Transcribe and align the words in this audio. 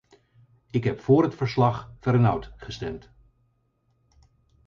Ik 0.71 0.83
heb 0.83 0.99
voor 0.99 1.23
het 1.23 1.35
verslag-Vergnaud 1.35 2.53
gestemd. 2.55 3.11